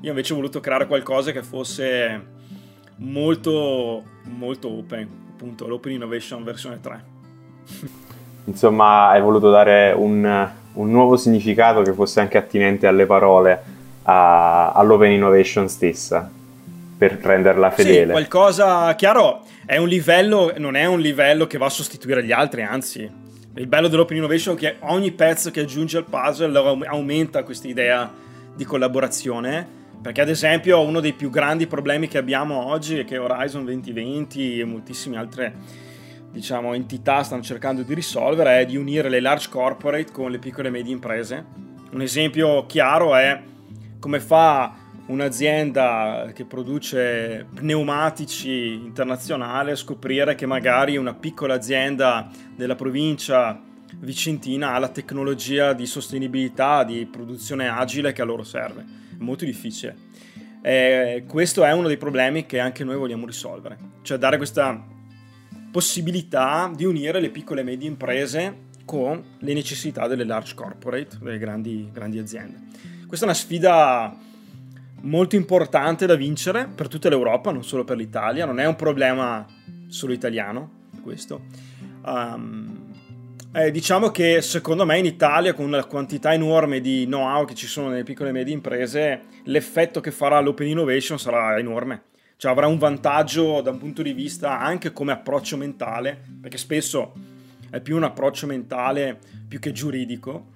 Io 0.00 0.10
invece 0.10 0.32
ho 0.32 0.36
voluto 0.36 0.60
creare 0.60 0.86
qualcosa 0.86 1.32
che 1.32 1.42
fosse 1.42 2.26
molto, 2.96 4.02
molto 4.24 4.68
open, 4.70 5.08
appunto 5.32 5.66
l'open 5.66 5.92
innovation 5.92 6.44
versione 6.44 6.80
3. 6.80 7.04
Insomma, 8.44 9.08
hai 9.08 9.20
voluto 9.20 9.50
dare 9.50 9.92
un, 9.96 10.48
un 10.72 10.90
nuovo 10.90 11.16
significato 11.16 11.82
che 11.82 11.92
fosse 11.92 12.20
anche 12.20 12.38
attinente 12.38 12.86
alle 12.86 13.06
parole 13.06 13.62
a, 14.04 14.72
all'open 14.72 15.12
innovation 15.12 15.68
stessa, 15.68 16.30
per 16.96 17.18
renderla 17.20 17.70
fedele. 17.70 18.06
Sì, 18.06 18.10
qualcosa 18.10 18.94
chiaro 18.94 19.42
è 19.68 19.76
un 19.76 19.86
livello, 19.86 20.54
non 20.56 20.76
è 20.76 20.86
un 20.86 20.98
livello 20.98 21.46
che 21.46 21.58
va 21.58 21.66
a 21.66 21.68
sostituire 21.68 22.24
gli 22.24 22.32
altri, 22.32 22.62
anzi, 22.62 23.00
il 23.54 23.66
bello 23.66 23.88
dell'open 23.88 24.16
innovation 24.16 24.54
è 24.54 24.58
che 24.58 24.76
ogni 24.80 25.12
pezzo 25.12 25.50
che 25.50 25.60
aggiunge 25.60 25.98
al 25.98 26.06
puzzle 26.08 26.86
aumenta 26.86 27.42
questa 27.42 27.68
idea 27.68 28.10
di 28.56 28.64
collaborazione. 28.64 29.76
Perché, 30.00 30.22
ad 30.22 30.30
esempio, 30.30 30.80
uno 30.80 31.00
dei 31.00 31.12
più 31.12 31.28
grandi 31.28 31.66
problemi 31.66 32.08
che 32.08 32.16
abbiamo 32.16 32.64
oggi 32.64 33.00
è 33.00 33.04
che 33.04 33.18
Horizon 33.18 33.66
2020 33.66 34.60
e 34.60 34.64
moltissime 34.64 35.18
altre 35.18 35.52
diciamo, 36.32 36.72
entità 36.72 37.22
stanno 37.22 37.42
cercando 37.42 37.82
di 37.82 37.92
risolvere 37.92 38.60
è 38.60 38.64
di 38.64 38.76
unire 38.78 39.10
le 39.10 39.20
large 39.20 39.50
corporate 39.50 40.10
con 40.10 40.30
le 40.30 40.38
piccole 40.38 40.68
e 40.68 40.70
medie 40.70 40.94
imprese. 40.94 41.44
Un 41.90 42.00
esempio 42.00 42.64
chiaro 42.64 43.14
è 43.14 43.38
come 44.00 44.18
fa 44.18 44.74
un'azienda 45.08 46.30
che 46.34 46.44
produce 46.44 47.46
pneumatici 47.54 48.74
internazionale 48.74 49.76
scoprire 49.76 50.34
che 50.34 50.46
magari 50.46 50.96
una 50.96 51.14
piccola 51.14 51.54
azienda 51.54 52.30
della 52.54 52.74
provincia 52.74 53.60
vicentina 54.00 54.74
ha 54.74 54.78
la 54.78 54.88
tecnologia 54.88 55.72
di 55.72 55.86
sostenibilità, 55.86 56.84
di 56.84 57.06
produzione 57.06 57.68
agile 57.68 58.12
che 58.12 58.22
a 58.22 58.24
loro 58.24 58.44
serve. 58.44 58.84
È 59.12 59.22
molto 59.22 59.44
difficile. 59.44 60.06
E 60.60 61.24
questo 61.26 61.64
è 61.64 61.72
uno 61.72 61.88
dei 61.88 61.96
problemi 61.96 62.44
che 62.44 62.58
anche 62.58 62.84
noi 62.84 62.96
vogliamo 62.96 63.24
risolvere, 63.24 63.78
cioè 64.02 64.18
dare 64.18 64.36
questa 64.36 64.84
possibilità 65.70 66.70
di 66.74 66.84
unire 66.84 67.20
le 67.20 67.30
piccole 67.30 67.60
e 67.60 67.64
medie 67.64 67.88
imprese 67.88 68.66
con 68.84 69.22
le 69.38 69.52
necessità 69.54 70.06
delle 70.06 70.24
large 70.24 70.54
corporate, 70.54 71.18
delle 71.20 71.38
grandi, 71.38 71.88
grandi 71.92 72.18
aziende. 72.18 72.60
Questa 73.06 73.24
è 73.24 73.28
una 73.28 73.38
sfida 73.38 74.16
molto 75.02 75.36
importante 75.36 76.06
da 76.06 76.14
vincere 76.14 76.68
per 76.74 76.88
tutta 76.88 77.08
l'Europa, 77.08 77.50
non 77.52 77.64
solo 77.64 77.84
per 77.84 77.96
l'Italia, 77.96 78.44
non 78.44 78.60
è 78.60 78.66
un 78.66 78.76
problema 78.76 79.46
solo 79.88 80.12
italiano 80.12 80.86
questo. 81.02 81.42
Um, 82.04 82.86
Eh, 83.50 83.70
diciamo 83.70 84.10
che 84.10 84.42
secondo 84.42 84.84
me 84.84 84.98
in 84.98 85.06
Italia, 85.06 85.54
con 85.54 85.70
la 85.70 85.86
quantità 85.86 86.34
enorme 86.34 86.82
di 86.82 87.06
know-how 87.06 87.46
che 87.46 87.54
ci 87.54 87.66
sono 87.66 87.88
nelle 87.88 88.02
piccole 88.02 88.28
e 88.28 88.32
medie 88.32 88.52
imprese, 88.52 89.22
l'effetto 89.44 90.00
che 90.00 90.10
farà 90.10 90.38
l'Open 90.40 90.68
Innovation 90.68 91.18
sarà 91.18 91.58
enorme. 91.58 92.02
Cioè 92.36 92.52
avrà 92.52 92.66
un 92.66 92.76
vantaggio 92.76 93.62
da 93.62 93.70
un 93.70 93.78
punto 93.78 94.02
di 94.02 94.12
vista 94.12 94.60
anche 94.60 94.92
come 94.92 95.12
approccio 95.12 95.56
mentale, 95.56 96.20
perché 96.42 96.58
spesso 96.58 97.14
è 97.70 97.80
più 97.80 97.96
un 97.96 98.04
approccio 98.04 98.46
mentale 98.46 99.18
più 99.48 99.58
che 99.58 99.72
giuridico. 99.72 100.48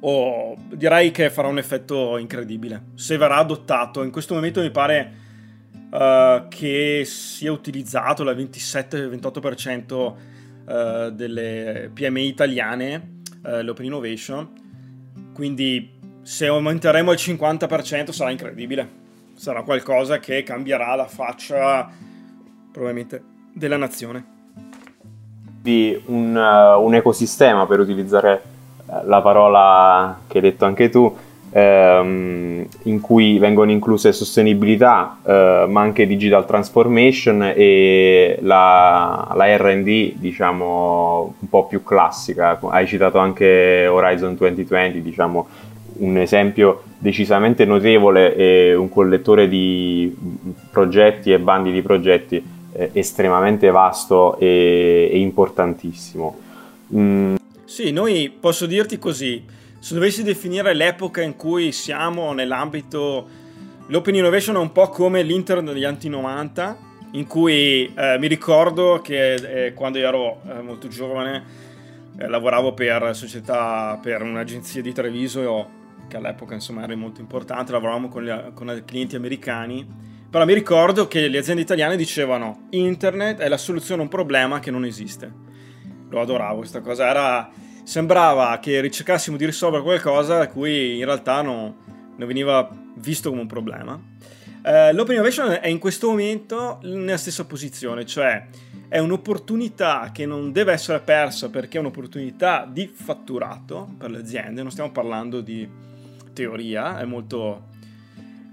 O 0.00 0.56
direi 0.72 1.10
che 1.10 1.30
farà 1.30 1.48
un 1.48 1.58
effetto 1.58 2.16
incredibile. 2.18 2.90
Se 2.94 3.16
verrà 3.16 3.36
adottato, 3.36 4.02
in 4.02 4.10
questo 4.10 4.34
momento 4.34 4.60
mi 4.60 4.70
pare 4.70 5.12
uh, 5.90 6.46
che 6.48 7.02
sia 7.04 7.50
utilizzato 7.50 8.22
il 8.22 8.36
27-28% 8.36 9.94
uh, 9.94 11.10
delle 11.10 11.90
PMI 11.92 12.26
italiane, 12.26 13.20
uh, 13.42 13.62
l'Open 13.62 13.86
Innovation. 13.86 14.48
Quindi 15.34 15.96
se 16.22 16.46
aumenteremo 16.46 17.12
il 17.12 17.18
50% 17.20 18.10
sarà 18.10 18.30
incredibile. 18.30 19.06
Sarà 19.34 19.62
qualcosa 19.62 20.18
che 20.18 20.42
cambierà 20.42 20.94
la 20.94 21.06
faccia 21.06 21.90
probabilmente 22.72 23.22
della 23.52 23.76
nazione 23.76 24.36
un, 26.06 26.36
un 26.36 26.94
ecosistema, 26.94 27.66
per 27.66 27.80
utilizzare 27.80 28.42
la 29.04 29.20
parola 29.20 30.18
che 30.26 30.38
hai 30.38 30.42
detto 30.42 30.64
anche 30.64 30.88
tu, 30.88 31.14
ehm, 31.50 32.66
in 32.84 33.00
cui 33.00 33.38
vengono 33.38 33.70
incluse 33.70 34.12
sostenibilità, 34.12 35.18
eh, 35.24 35.66
ma 35.68 35.80
anche 35.80 36.06
digital 36.06 36.46
transformation 36.46 37.52
e 37.54 38.38
la, 38.42 39.32
la, 39.34 39.56
RD, 39.56 40.14
diciamo, 40.14 41.34
un 41.38 41.48
po' 41.48 41.66
più 41.66 41.82
classica. 41.82 42.58
Hai 42.68 42.86
citato 42.86 43.18
anche 43.18 43.86
Horizon 43.86 44.34
2020, 44.34 45.02
diciamo, 45.02 45.46
un 45.98 46.16
esempio 46.18 46.82
decisamente 46.98 47.64
notevole 47.64 48.34
e 48.34 48.74
un 48.74 48.88
collettore 48.88 49.48
di 49.48 50.14
progetti 50.70 51.32
e 51.32 51.38
bandi 51.38 51.72
di 51.72 51.82
progetti 51.82 52.42
eh, 52.72 52.90
estremamente 52.92 53.70
vasto 53.70 54.38
e, 54.38 55.08
e 55.12 55.18
importantissimo. 55.18 56.36
Mm. 56.94 57.37
Sì, 57.78 57.92
noi 57.92 58.28
posso 58.28 58.66
dirti 58.66 58.98
così, 58.98 59.44
se 59.78 59.94
dovessi 59.94 60.24
definire 60.24 60.74
l'epoca 60.74 61.22
in 61.22 61.36
cui 61.36 61.70
siamo 61.70 62.32
nell'ambito, 62.32 63.28
l'open 63.86 64.16
innovation 64.16 64.56
è 64.56 64.58
un 64.58 64.72
po' 64.72 64.88
come 64.88 65.22
l'internet 65.22 65.72
degli 65.72 65.84
anni 65.84 66.08
90, 66.08 66.76
in 67.12 67.28
cui 67.28 67.94
eh, 67.94 68.18
mi 68.18 68.26
ricordo 68.26 69.00
che 69.00 69.34
eh, 69.66 69.74
quando 69.74 69.98
ero 69.98 70.40
eh, 70.48 70.60
molto 70.60 70.88
giovane 70.88 71.44
eh, 72.18 72.26
lavoravo 72.26 72.74
per 72.74 73.14
società, 73.14 73.96
per 74.02 74.22
un'agenzia 74.22 74.82
di 74.82 74.92
Treviso, 74.92 75.70
che 76.08 76.16
all'epoca 76.16 76.54
insomma 76.54 76.82
era 76.82 76.96
molto 76.96 77.20
importante, 77.20 77.70
lavoravamo 77.70 78.08
con, 78.08 78.24
gli, 78.24 78.52
con 78.54 78.82
clienti 78.84 79.14
americani 79.14 79.86
però 80.28 80.44
mi 80.44 80.52
ricordo 80.52 81.06
che 81.06 81.28
le 81.28 81.38
aziende 81.38 81.62
italiane 81.62 81.94
dicevano 81.94 82.66
internet 82.70 83.38
è 83.38 83.46
la 83.46 83.56
soluzione 83.56 84.00
a 84.00 84.04
un 84.04 84.10
problema 84.10 84.58
che 84.58 84.72
non 84.72 84.84
esiste. 84.84 85.32
Lo 86.08 86.20
adoravo 86.20 86.56
questa 86.56 86.80
cosa, 86.80 87.08
era... 87.08 87.66
sembrava 87.88 88.58
che 88.58 88.82
ricercassimo 88.82 89.38
di 89.38 89.46
risolvere 89.46 89.82
qualcosa 89.82 90.40
a 90.40 90.48
cui 90.48 90.98
in 90.98 91.06
realtà 91.06 91.40
no, 91.40 91.74
non 92.16 92.28
veniva 92.28 92.68
visto 92.96 93.30
come 93.30 93.40
un 93.40 93.46
problema. 93.46 93.94
Uh, 93.94 94.92
L'Open 94.92 95.14
Innovation 95.14 95.58
è 95.62 95.68
in 95.68 95.78
questo 95.78 96.08
momento 96.08 96.80
nella 96.82 97.16
stessa 97.16 97.46
posizione, 97.46 98.04
cioè 98.04 98.46
è 98.88 98.98
un'opportunità 98.98 100.10
che 100.12 100.26
non 100.26 100.52
deve 100.52 100.72
essere 100.72 101.00
persa 101.00 101.48
perché 101.48 101.78
è 101.78 101.80
un'opportunità 101.80 102.68
di 102.70 102.92
fatturato 102.94 103.94
per 103.96 104.10
le 104.10 104.18
aziende, 104.18 104.60
non 104.60 104.70
stiamo 104.70 104.92
parlando 104.92 105.40
di 105.40 105.66
teoria, 106.34 106.98
è 106.98 107.06
molto, 107.06 107.68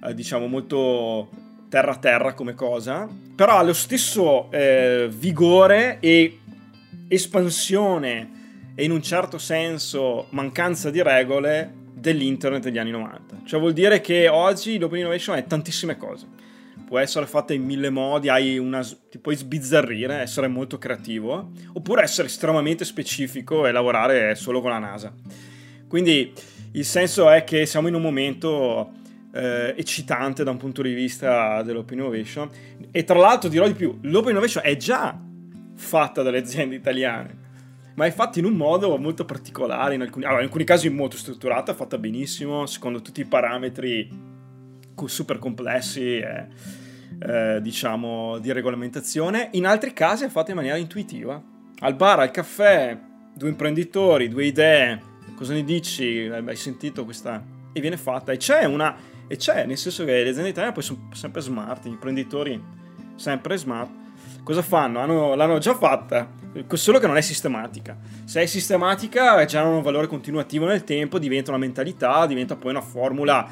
eh, 0.01 0.13
diciamo, 0.13 0.47
molto 0.47 1.29
terra 1.67 1.97
terra 1.97 2.33
come 2.33 2.53
cosa, 2.53 3.05
però 3.35 3.57
ha 3.57 3.63
lo 3.63 3.73
stesso 3.73 4.49
eh, 4.49 5.09
vigore 5.11 5.97
e 5.99 6.39
espansione 7.09 8.43
e 8.75 8.83
in 8.83 8.91
un 8.91 9.01
certo 9.01 9.37
senso 9.37 10.27
mancanza 10.31 10.91
di 10.91 11.01
regole 11.01 11.73
dell'internet 11.93 12.61
degli 12.61 12.77
anni 12.77 12.91
90. 12.91 13.41
Cioè 13.45 13.59
vuol 13.59 13.73
dire 13.73 14.01
che 14.01 14.27
oggi 14.27 14.77
l'open 14.77 14.99
innovation 14.99 15.37
è 15.37 15.45
tantissime 15.47 15.97
cose. 15.97 16.27
Può 16.85 16.99
essere 16.99 17.25
fatta 17.25 17.53
in 17.53 17.63
mille 17.63 17.89
modi, 17.89 18.27
una, 18.57 18.83
ti 19.09 19.17
puoi 19.17 19.35
sbizzarrire, 19.35 20.17
essere 20.17 20.47
molto 20.47 20.77
creativo, 20.77 21.51
oppure 21.73 22.03
essere 22.03 22.27
estremamente 22.27 22.85
specifico 22.85 23.65
e 23.65 23.71
lavorare 23.71 24.35
solo 24.35 24.61
con 24.61 24.69
la 24.69 24.77
NASA. 24.77 25.11
Quindi 25.87 26.31
il 26.73 26.85
senso 26.85 27.29
è 27.29 27.43
che 27.43 27.65
siamo 27.65 27.87
in 27.87 27.95
un 27.95 28.01
momento 28.01 28.91
eh, 29.33 29.73
eccitante 29.77 30.43
da 30.43 30.51
un 30.51 30.57
punto 30.57 30.81
di 30.81 30.93
vista 30.93 31.61
dell'open 31.63 31.97
innovation. 31.97 32.49
E 32.91 33.03
tra 33.03 33.17
l'altro 33.17 33.49
dirò 33.49 33.65
di 33.67 33.73
più, 33.73 33.97
l'open 34.01 34.31
innovation 34.31 34.63
è 34.63 34.75
già 34.77 35.19
fatta 35.75 36.21
dalle 36.21 36.37
aziende 36.37 36.75
italiane, 36.75 37.37
ma 37.95 38.05
è 38.05 38.11
fatta 38.11 38.39
in 38.39 38.45
un 38.45 38.53
modo 38.53 38.97
molto 38.97 39.25
particolare, 39.25 39.95
in 39.95 40.01
alcuni, 40.01 40.25
allora, 40.25 40.39
in 40.39 40.47
alcuni 40.47 40.63
casi 40.63 40.89
molto 40.89 41.17
strutturata, 41.17 41.73
fatta 41.73 41.97
benissimo, 41.97 42.65
secondo 42.65 43.01
tutti 43.01 43.21
i 43.21 43.25
parametri 43.25 44.33
super 45.05 45.39
complessi 45.39 46.17
e 46.17 46.47
eh, 47.19 47.59
diciamo 47.61 48.37
di 48.39 48.51
regolamentazione, 48.51 49.49
in 49.53 49.65
altri 49.65 49.93
casi 49.93 50.25
è 50.25 50.29
fatta 50.29 50.51
in 50.51 50.57
maniera 50.57 50.77
intuitiva. 50.77 51.41
Al 51.79 51.95
bar, 51.95 52.19
al 52.19 52.31
caffè, 52.31 52.97
due 53.33 53.49
imprenditori, 53.49 54.29
due 54.29 54.45
idee, 54.45 55.01
cosa 55.35 55.53
ne 55.53 55.63
dici? 55.63 56.27
Hai 56.27 56.55
sentito 56.55 57.03
questa? 57.05 57.43
E 57.73 57.79
viene 57.81 57.97
fatta. 57.97 58.31
E 58.31 58.37
c'è 58.37 58.65
una 58.65 58.95
e 59.27 59.37
c'è, 59.37 59.65
nel 59.65 59.77
senso 59.77 60.05
che 60.05 60.23
le 60.23 60.29
aziende 60.29 60.49
italiane 60.49 60.73
poi 60.73 60.83
sono 60.83 61.09
sempre 61.13 61.41
smart, 61.41 61.85
gli 61.85 61.91
imprenditori 61.91 62.61
sempre 63.15 63.57
smart. 63.57 64.03
Cosa 64.45 64.61
fanno? 64.61 64.99
Hanno, 64.99 65.33
l'hanno 65.33 65.57
già 65.57 65.73
fatta, 65.73 66.29
solo 66.73 66.99
che 66.99 67.07
non 67.07 67.17
è 67.17 67.21
sistematica. 67.21 67.97
Se 68.25 68.43
è 68.43 68.45
sistematica 68.45 69.43
generano 69.43 69.77
un 69.77 69.81
valore 69.81 70.05
continuativo 70.05 70.67
nel 70.67 70.83
tempo, 70.83 71.17
diventa 71.17 71.49
una 71.49 71.59
mentalità, 71.59 72.27
diventa 72.27 72.55
poi 72.55 72.69
una 72.69 72.81
formula. 72.81 73.49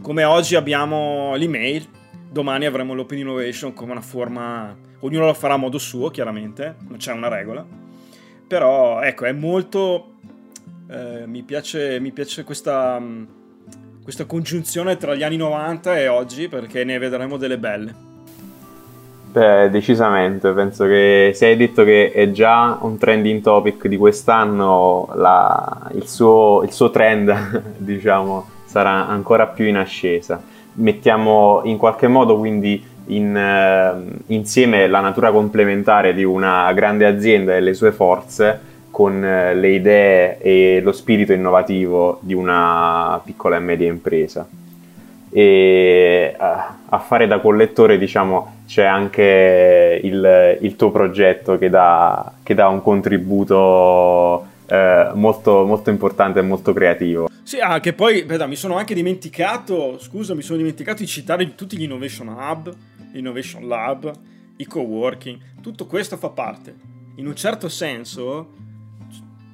Come 0.00 0.24
oggi 0.24 0.54
abbiamo 0.54 1.34
l'email, 1.36 1.86
domani 2.30 2.64
avremo 2.64 2.94
l'open 2.94 3.18
innovation 3.18 3.74
come 3.74 3.92
una 3.92 4.00
forma... 4.00 4.74
Ognuno 5.00 5.26
lo 5.26 5.34
farà 5.34 5.52
a 5.52 5.58
modo 5.58 5.76
suo, 5.76 6.08
chiaramente, 6.08 6.76
non 6.88 6.96
c'è 6.96 7.12
una 7.12 7.28
regola. 7.28 7.66
Però, 8.48 9.02
ecco, 9.02 9.26
è 9.26 9.32
molto... 9.32 10.14
Eh, 10.88 11.26
mi, 11.26 11.42
piace, 11.42 12.00
mi 12.00 12.10
piace 12.10 12.42
questa 12.42 12.98
questa 14.02 14.24
congiunzione 14.24 14.96
tra 14.96 15.14
gli 15.14 15.22
anni 15.22 15.36
90 15.36 15.96
e 15.96 16.08
oggi 16.08 16.48
perché 16.48 16.84
ne 16.84 16.96
vedremo 16.96 17.36
delle 17.36 17.58
belle. 17.58 18.11
Beh, 19.32 19.70
decisamente, 19.70 20.52
penso 20.52 20.84
che 20.84 21.30
se 21.34 21.46
hai 21.46 21.56
detto 21.56 21.84
che 21.84 22.12
è 22.12 22.30
già 22.32 22.76
un 22.82 22.98
trending 22.98 23.40
topic 23.40 23.86
di 23.86 23.96
quest'anno, 23.96 25.08
la, 25.14 25.88
il, 25.94 26.06
suo, 26.06 26.62
il, 26.64 26.70
suo, 26.70 26.90
trend, 26.90 27.62
diciamo, 27.78 28.46
sarà 28.66 29.08
ancora 29.08 29.46
più 29.46 29.64
in 29.64 29.78
ascesa. 29.78 30.38
Mettiamo 30.74 31.62
in 31.64 31.78
qualche 31.78 32.08
modo 32.08 32.36
quindi 32.36 32.84
in, 33.06 33.34
eh, 33.34 34.34
insieme 34.34 34.86
la 34.86 35.00
natura 35.00 35.30
complementare 35.30 36.12
di 36.12 36.24
una 36.24 36.70
grande 36.74 37.06
azienda 37.06 37.56
e 37.56 37.60
le 37.60 37.72
sue 37.72 37.92
forze 37.92 38.60
con 38.90 39.24
eh, 39.24 39.54
le 39.54 39.70
idee 39.70 40.38
e 40.40 40.80
lo 40.82 40.92
spirito 40.92 41.32
innovativo 41.32 42.18
di 42.20 42.34
una 42.34 43.18
piccola 43.24 43.56
e 43.56 43.60
media 43.60 43.88
impresa. 43.88 44.46
E 45.30 46.36
a 46.38 46.98
fare 46.98 47.26
da 47.26 47.40
collettore, 47.40 47.96
diciamo, 47.96 48.60
c'è 48.72 48.84
anche 48.84 50.00
il, 50.02 50.58
il 50.62 50.76
tuo 50.76 50.90
progetto 50.90 51.58
che 51.58 51.68
dà, 51.68 52.32
che 52.42 52.54
dà 52.54 52.68
un 52.68 52.80
contributo 52.80 54.46
eh, 54.64 55.10
molto, 55.12 55.66
molto 55.66 55.90
importante 55.90 56.38
e 56.38 56.42
molto 56.42 56.72
creativo. 56.72 57.28
Sì, 57.42 57.58
ah, 57.58 57.80
che 57.80 57.92
poi, 57.92 58.20
aspetta, 58.20 58.46
mi 58.46 58.56
sono 58.56 58.76
anche 58.76 58.94
dimenticato, 58.94 59.98
scusa, 59.98 60.34
mi 60.34 60.40
sono 60.40 60.56
dimenticato 60.56 61.02
di 61.02 61.06
citare 61.06 61.54
tutti 61.54 61.76
gli 61.76 61.82
Innovation 61.82 62.28
Hub, 62.28 62.74
l'Innovation 63.12 63.68
Lab, 63.68 64.10
i 64.56 64.64
co-working, 64.64 65.38
tutto 65.60 65.84
questo 65.84 66.16
fa 66.16 66.30
parte. 66.30 66.74
In 67.16 67.26
un 67.26 67.36
certo 67.36 67.68
senso, 67.68 68.52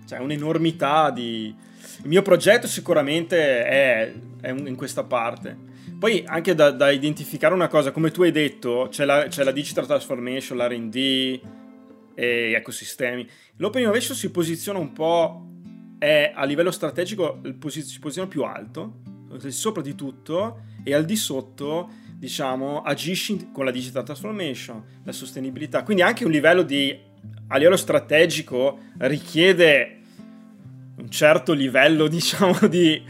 cioè 0.07 0.21
un'enormità 0.21 1.11
di... 1.11 1.53
Il 2.03 2.09
mio 2.09 2.23
progetto 2.23 2.69
sicuramente 2.69 3.65
è, 3.65 4.13
è 4.43 4.51
in 4.51 4.77
questa 4.77 5.03
parte. 5.03 5.67
Poi 5.99 6.23
anche 6.27 6.55
da, 6.55 6.71
da, 6.71 6.91
identificare 6.91 7.55
una 7.55 7.67
cosa, 7.67 7.91
come 7.91 8.11
tu 8.11 8.23
hai 8.23 8.31
detto, 8.31 8.87
c'è 8.91 9.05
la, 9.05 9.27
c'è 9.27 9.43
la 9.43 9.51
digital 9.51 9.87
transformation, 9.87 10.57
l'R&D 10.57 11.41
e 12.15 12.53
ecosistemi. 12.55 13.29
L'open 13.57 13.83
innovation 13.83 14.17
si 14.17 14.31
posiziona 14.31 14.79
un 14.79 14.93
po', 14.93 15.47
è 15.99 16.33
a 16.35 16.45
livello 16.45 16.71
strategico, 16.71 17.41
si 17.67 17.99
posiziona 17.99 18.29
più 18.29 18.45
alto, 18.45 19.01
sopra 19.49 19.83
di 19.83 19.97
tutto, 19.97 20.61
e 20.85 20.95
al 20.95 21.05
di 21.05 21.17
sotto, 21.17 21.91
diciamo, 22.15 22.83
agisce 22.83 23.51
con 23.53 23.65
la 23.65 23.73
digital 23.73 24.05
transformation, 24.05 24.83
la 25.03 25.13
sostenibilità. 25.13 25.83
Quindi 25.83 26.03
anche 26.03 26.25
un 26.25 26.31
livello 26.31 26.63
di 26.63 27.07
a 27.49 27.57
livello 27.57 27.77
strategico 27.77 28.79
richiede 28.99 30.01
un 30.97 31.11
certo 31.11 31.53
livello, 31.53 32.07
diciamo, 32.09 32.57
di, 32.69 33.03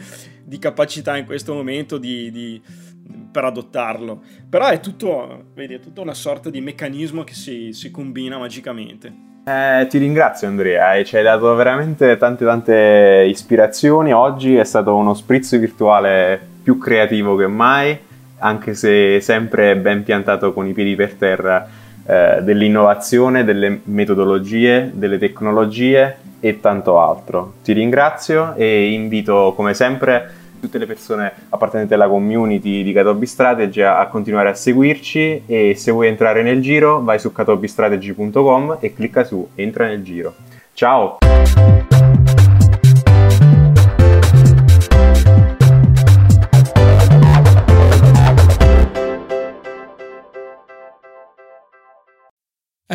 di 0.48 0.58
capacità 0.58 1.18
in 1.18 1.26
questo 1.26 1.52
momento 1.52 1.98
di, 1.98 2.30
di, 2.30 2.60
per 3.30 3.44
adottarlo. 3.44 4.22
Però 4.48 4.66
è 4.68 4.80
tutto, 4.80 5.44
vedi, 5.54 5.74
è 5.74 5.78
tutta 5.78 6.00
una 6.00 6.14
sorta 6.14 6.48
di 6.48 6.62
meccanismo 6.62 7.22
che 7.22 7.34
si, 7.34 7.72
si 7.74 7.90
combina 7.90 8.38
magicamente. 8.38 9.26
Eh, 9.44 9.86
ti 9.88 9.98
ringrazio 9.98 10.48
Andrea, 10.48 10.94
e 10.94 11.04
ci 11.04 11.16
hai 11.16 11.22
dato 11.22 11.54
veramente 11.54 12.16
tante 12.16 12.46
tante 12.46 13.26
ispirazioni. 13.28 14.12
Oggi 14.12 14.56
è 14.56 14.64
stato 14.64 14.96
uno 14.96 15.12
spritz 15.12 15.58
virtuale 15.58 16.40
più 16.62 16.78
creativo 16.78 17.36
che 17.36 17.46
mai, 17.46 17.98
anche 18.38 18.72
se 18.72 19.20
sempre 19.20 19.76
ben 19.76 20.02
piantato 20.02 20.54
con 20.54 20.66
i 20.66 20.72
piedi 20.72 20.94
per 20.94 21.14
terra 21.14 21.68
eh, 22.06 22.38
dell'innovazione, 22.42 23.44
delle 23.44 23.80
metodologie, 23.84 24.90
delle 24.94 25.18
tecnologie 25.18 26.16
e 26.40 26.60
tanto 26.60 27.00
altro. 27.00 27.54
Ti 27.62 27.72
ringrazio 27.72 28.54
e 28.54 28.92
invito 28.92 29.52
come 29.56 29.74
sempre 29.74 30.37
tutte 30.58 30.78
le 30.78 30.86
persone 30.86 31.32
appartenenti 31.48 31.94
alla 31.94 32.08
community 32.08 32.82
di 32.82 32.92
Katobi 32.92 33.26
Strategy 33.26 33.80
a, 33.80 34.06
continuare 34.06 34.50
a 34.50 34.54
seguirci 34.54 35.42
e 35.46 35.74
se 35.76 35.90
vuoi 35.90 36.08
entrare 36.08 36.42
nel 36.42 36.60
giro 36.60 37.02
vai 37.02 37.18
su 37.18 37.32
katobistrategy.com 37.32 38.78
e 38.80 38.92
clicca 38.92 39.24
su 39.24 39.48
entra 39.54 39.86
nel 39.86 40.02
giro. 40.02 40.34
Ciao! 40.72 41.18